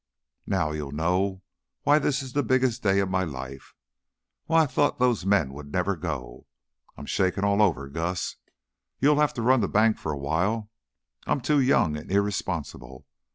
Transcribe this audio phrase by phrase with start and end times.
[0.47, 1.43] "Now you'll know
[1.83, 3.75] why this is the biggest day of my life;
[4.47, 6.47] why I thought those men would never go.
[6.97, 8.37] I'm shaking all over, Gus.
[8.97, 10.71] You'll have to run the bank for a while;
[11.27, 13.05] I'm too young and irresponsible.